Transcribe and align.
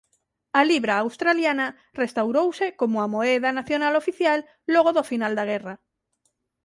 A 0.59 0.61
libra 0.71 0.95
australiana 1.05 1.67
restaurouse 2.01 2.65
como 2.79 2.95
a 3.01 3.11
moeda 3.13 3.49
nacional 3.59 3.93
oficial 4.01 4.39
logo 4.73 4.89
do 4.93 5.03
final 5.11 5.33
da 5.35 5.47
Guerra. 5.51 5.75